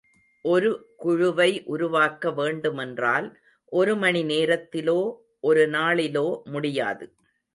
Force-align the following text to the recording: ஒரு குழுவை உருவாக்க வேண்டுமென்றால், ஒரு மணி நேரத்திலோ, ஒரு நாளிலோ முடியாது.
ஒரு 0.45 0.69
குழுவை 0.97 1.63
உருவாக்க 1.65 2.31
வேண்டுமென்றால், 2.31 3.27
ஒரு 3.71 3.93
மணி 3.95 4.23
நேரத்திலோ, 4.23 4.97
ஒரு 5.39 5.67
நாளிலோ 5.69 6.43
முடியாது. 6.45 7.05